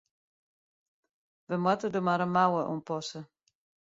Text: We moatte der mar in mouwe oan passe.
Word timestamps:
We 1.49 1.55
moatte 1.65 1.87
der 1.93 2.03
mar 2.07 2.21
in 2.25 2.31
mouwe 2.35 2.61
oan 2.71 2.81
passe. 2.87 3.19